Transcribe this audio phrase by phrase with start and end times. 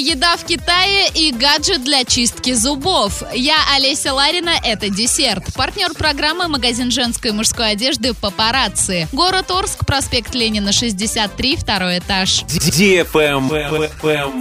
[0.00, 3.22] еда в Китае и гаджет для чистки зубов.
[3.34, 5.44] Я Олеся Ларина, это десерт.
[5.54, 9.08] Партнер программы магазин женской и мужской одежды «Папарацци».
[9.12, 12.44] Город Орск, проспект Ленина, 63, второй этаж.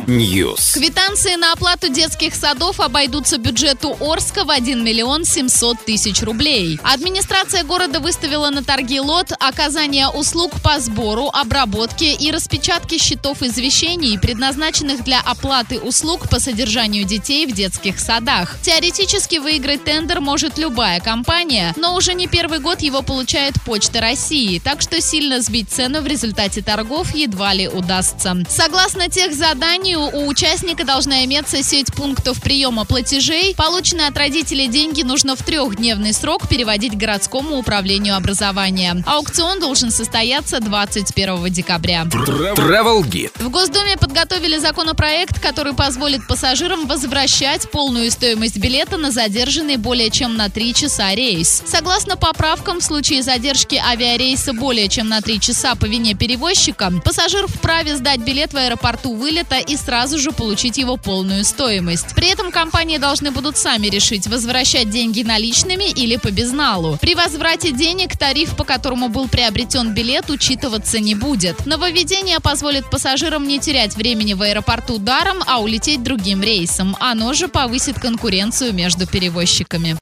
[0.08, 0.74] News.
[0.74, 6.80] Квитанции на оплату детских садов обойдутся бюджету Орска в 1 миллион 700 тысяч рублей.
[6.84, 14.18] Администрация города выставила на торги лот оказание услуг по сбору, обработке и распечатке счетов извещений,
[14.18, 15.48] предназначенных для оплаты
[15.84, 18.57] услуг по содержанию детей в детских садах.
[18.61, 24.60] Теоретически выиграть тендер может любая компания, но уже не первый год его получает Почта России,
[24.60, 28.38] так что сильно сбить цену в результате торгов едва ли удастся.
[28.47, 33.55] Согласно тех заданию, у участника должна иметься сеть пунктов приема платежей.
[33.55, 39.03] Полученные от родителей деньги нужно в трехдневный срок переводить городскому управлению образования.
[39.08, 42.03] Аукцион должен состояться 21 декабря.
[42.03, 43.31] Travel Guide.
[43.39, 50.36] В Госдуме подготовили законопроект, который позволит пассажирам возвращать полную стоимость билета на задержанный более чем
[50.36, 51.63] на 3 часа рейс.
[51.66, 57.47] Согласно поправкам, в случае задержки авиарейса более чем на 3 часа по вине перевозчика, пассажир
[57.47, 62.16] вправе сдать билет в аэропорту вылета и сразу же получить его полную стоимость.
[62.16, 66.97] При этом компании должны будут сами решить, возвращать деньги наличными или по безналу.
[67.02, 71.66] При возврате денег тариф, по которому был приобретен билет, учитываться не будет.
[71.66, 76.95] Нововведение позволит пассажирам не терять времени в аэропорту даром, а улететь другим рейсом.
[77.00, 79.98] Оно же повысит конкуренцию между перевозчиками.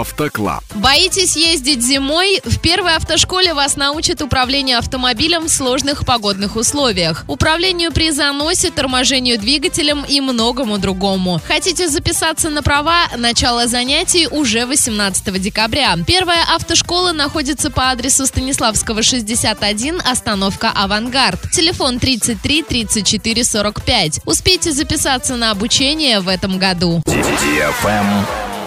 [0.00, 0.64] Автоклаб.
[0.74, 2.40] Боитесь ездить зимой?
[2.44, 7.24] В первой автошколе вас научат управлению автомобилем в сложных погодных условиях.
[7.28, 11.40] Управлению при заносе, торможению двигателем и многому другому.
[11.46, 13.08] Хотите записаться на права?
[13.16, 15.96] Начало занятий уже 18 декабря.
[16.06, 21.50] Первая автошкола находится по адресу Станиславского 61, остановка «Авангард».
[21.50, 24.20] Телефон 33 34 45.
[24.24, 27.02] Успейте записаться на обучение в этом году.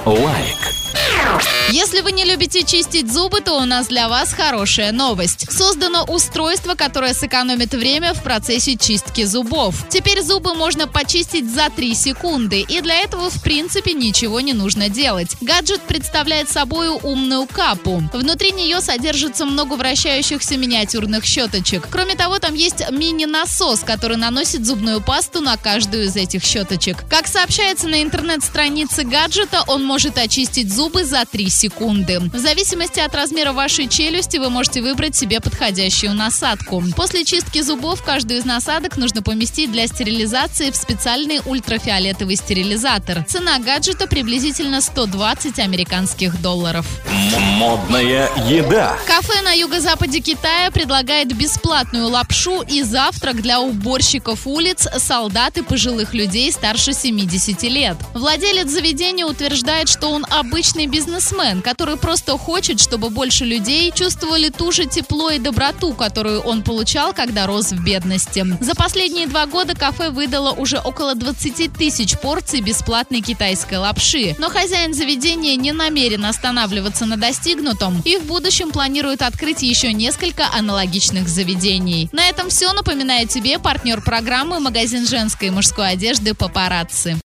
[0.06, 0.83] Лайк.
[0.96, 1.53] Ow!
[1.74, 5.52] Если вы не любите чистить зубы, то у нас для вас хорошая новость.
[5.52, 9.74] Создано устройство, которое сэкономит время в процессе чистки зубов.
[9.90, 14.88] Теперь зубы можно почистить за 3 секунды, и для этого в принципе ничего не нужно
[14.88, 15.36] делать.
[15.42, 18.04] Гаджет представляет собой умную капу.
[18.14, 21.88] Внутри нее содержится много вращающихся миниатюрных щеточек.
[21.90, 27.04] Кроме того, там есть мини-насос, который наносит зубную пасту на каждую из этих щеточек.
[27.10, 31.63] Как сообщается на интернет-странице гаджета, он может очистить зубы за 3 секунды.
[32.34, 36.84] В зависимости от размера вашей челюсти вы можете выбрать себе подходящую насадку.
[36.96, 43.24] После чистки зубов каждую из насадок нужно поместить для стерилизации в специальный ультрафиолетовый стерилизатор.
[43.26, 46.86] Цена гаджета приблизительно 120 американских долларов.
[47.58, 48.98] Модная еда.
[49.06, 56.14] Кафе на юго-западе Китая предлагает бесплатную лапшу и завтрак для уборщиков улиц, солдат и пожилых
[56.14, 57.98] людей старше 70 лет.
[58.14, 60.88] Владелец заведения утверждает, что он обычный
[61.54, 66.64] бизнесмен, который просто хочет, чтобы больше людей чувствовали ту же тепло и доброту, которую он
[66.64, 68.46] получал, когда рос в бедности.
[68.62, 74.36] За последние два года кафе выдало уже около 20 тысяч порций бесплатной китайской лапши.
[74.40, 80.48] Но хозяин заведения не намерен останавливаться на достигнутом и в будущем планирует открыть еще несколько
[80.54, 82.10] аналогичных заведений.
[82.12, 82.72] На этом все.
[82.74, 87.24] Напоминаю тебе партнер программы магазин женской и мужской одежды «Папарацци».